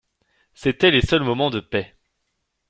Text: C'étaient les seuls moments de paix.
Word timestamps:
C'étaient 0.55 0.89
les 0.89 1.03
seuls 1.03 1.21
moments 1.23 1.51
de 1.51 1.59
paix. 1.59 1.93